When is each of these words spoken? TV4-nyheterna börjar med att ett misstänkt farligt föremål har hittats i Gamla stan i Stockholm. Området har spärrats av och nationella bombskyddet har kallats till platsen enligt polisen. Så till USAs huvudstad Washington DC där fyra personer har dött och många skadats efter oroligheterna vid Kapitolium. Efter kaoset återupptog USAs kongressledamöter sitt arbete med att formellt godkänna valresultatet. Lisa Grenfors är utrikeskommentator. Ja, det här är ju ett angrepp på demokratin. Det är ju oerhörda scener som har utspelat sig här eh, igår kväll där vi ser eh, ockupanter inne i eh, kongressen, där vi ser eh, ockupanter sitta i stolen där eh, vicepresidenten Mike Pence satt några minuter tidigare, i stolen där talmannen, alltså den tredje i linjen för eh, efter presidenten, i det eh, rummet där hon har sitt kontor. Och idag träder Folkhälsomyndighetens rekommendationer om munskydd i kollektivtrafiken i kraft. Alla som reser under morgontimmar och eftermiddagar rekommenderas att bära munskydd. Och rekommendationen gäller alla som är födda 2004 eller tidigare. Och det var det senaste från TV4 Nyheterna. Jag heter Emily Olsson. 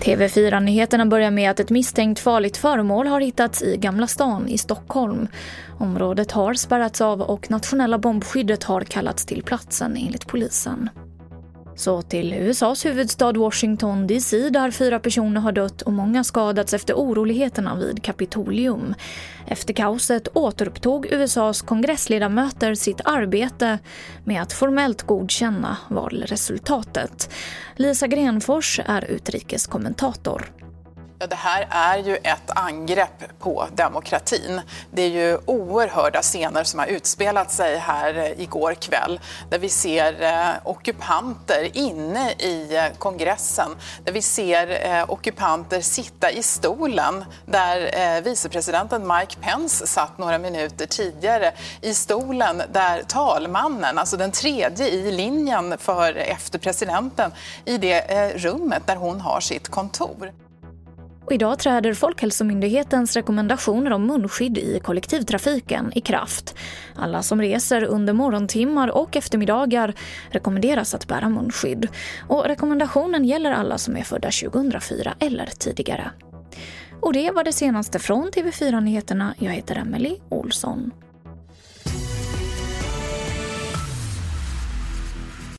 TV4-nyheterna 0.00 1.06
börjar 1.06 1.30
med 1.30 1.50
att 1.50 1.60
ett 1.60 1.70
misstänkt 1.70 2.20
farligt 2.20 2.56
föremål 2.56 3.06
har 3.06 3.20
hittats 3.20 3.62
i 3.62 3.76
Gamla 3.76 4.06
stan 4.06 4.48
i 4.48 4.58
Stockholm. 4.58 5.28
Området 5.78 6.32
har 6.32 6.54
spärrats 6.54 7.00
av 7.00 7.20
och 7.22 7.50
nationella 7.50 7.98
bombskyddet 7.98 8.64
har 8.64 8.80
kallats 8.80 9.26
till 9.26 9.42
platsen 9.42 9.96
enligt 9.96 10.26
polisen. 10.26 10.90
Så 11.76 12.02
till 12.02 12.34
USAs 12.34 12.86
huvudstad 12.86 13.32
Washington 13.32 14.06
DC 14.06 14.50
där 14.50 14.70
fyra 14.70 14.98
personer 15.00 15.40
har 15.40 15.52
dött 15.52 15.82
och 15.82 15.92
många 15.92 16.24
skadats 16.24 16.74
efter 16.74 16.94
oroligheterna 16.94 17.74
vid 17.76 18.02
Kapitolium. 18.02 18.94
Efter 19.46 19.74
kaoset 19.74 20.28
återupptog 20.32 21.06
USAs 21.10 21.62
kongressledamöter 21.62 22.74
sitt 22.74 23.00
arbete 23.04 23.78
med 24.24 24.42
att 24.42 24.52
formellt 24.52 25.02
godkänna 25.02 25.76
valresultatet. 25.88 27.30
Lisa 27.76 28.06
Grenfors 28.06 28.80
är 28.86 29.04
utrikeskommentator. 29.04 30.61
Ja, 31.22 31.26
det 31.26 31.36
här 31.36 31.66
är 31.70 31.98
ju 31.98 32.16
ett 32.16 32.50
angrepp 32.50 33.38
på 33.38 33.66
demokratin. 33.74 34.60
Det 34.90 35.02
är 35.02 35.08
ju 35.08 35.38
oerhörda 35.46 36.22
scener 36.22 36.64
som 36.64 36.78
har 36.78 36.86
utspelat 36.86 37.50
sig 37.50 37.76
här 37.76 38.14
eh, 38.14 38.40
igår 38.40 38.74
kväll 38.74 39.20
där 39.50 39.58
vi 39.58 39.68
ser 39.68 40.22
eh, 40.22 40.54
ockupanter 40.64 41.76
inne 41.76 42.32
i 42.32 42.76
eh, 42.76 42.98
kongressen, 42.98 43.70
där 44.04 44.12
vi 44.12 44.22
ser 44.22 44.86
eh, 44.86 45.10
ockupanter 45.10 45.80
sitta 45.80 46.30
i 46.30 46.42
stolen 46.42 47.24
där 47.46 47.90
eh, 47.98 48.22
vicepresidenten 48.22 49.06
Mike 49.06 49.36
Pence 49.40 49.86
satt 49.86 50.18
några 50.18 50.38
minuter 50.38 50.86
tidigare, 50.86 51.52
i 51.80 51.94
stolen 51.94 52.62
där 52.72 53.02
talmannen, 53.02 53.98
alltså 53.98 54.16
den 54.16 54.32
tredje 54.32 54.88
i 54.88 55.10
linjen 55.10 55.78
för 55.78 56.16
eh, 56.16 56.32
efter 56.32 56.58
presidenten, 56.58 57.32
i 57.64 57.78
det 57.78 57.98
eh, 57.98 58.38
rummet 58.38 58.86
där 58.86 58.96
hon 58.96 59.20
har 59.20 59.40
sitt 59.40 59.68
kontor. 59.68 60.32
Och 61.24 61.32
idag 61.32 61.58
träder 61.58 61.94
Folkhälsomyndighetens 61.94 63.16
rekommendationer 63.16 63.90
om 63.90 64.06
munskydd 64.06 64.58
i 64.58 64.80
kollektivtrafiken 64.84 65.92
i 65.94 66.00
kraft. 66.00 66.54
Alla 66.96 67.22
som 67.22 67.40
reser 67.40 67.84
under 67.84 68.12
morgontimmar 68.12 68.88
och 68.88 69.16
eftermiddagar 69.16 69.94
rekommenderas 70.30 70.94
att 70.94 71.08
bära 71.08 71.28
munskydd. 71.28 71.88
Och 72.28 72.44
rekommendationen 72.44 73.24
gäller 73.24 73.52
alla 73.52 73.78
som 73.78 73.96
är 73.96 74.02
födda 74.02 74.30
2004 74.30 75.14
eller 75.18 75.46
tidigare. 75.46 76.10
Och 77.00 77.12
det 77.12 77.30
var 77.30 77.44
det 77.44 77.52
senaste 77.52 77.98
från 77.98 78.30
TV4 78.30 78.80
Nyheterna. 78.80 79.34
Jag 79.38 79.52
heter 79.52 79.76
Emily 79.76 80.16
Olsson. 80.28 80.90